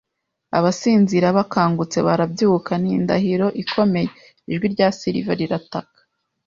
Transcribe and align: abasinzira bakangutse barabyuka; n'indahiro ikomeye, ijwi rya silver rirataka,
abasinzira 0.57 1.27
bakangutse 1.37 1.97
barabyuka; 2.07 2.71
n'indahiro 2.83 3.47
ikomeye, 3.63 4.07
ijwi 4.51 4.67
rya 4.73 4.87
silver 4.99 5.37
rirataka, 5.39 5.99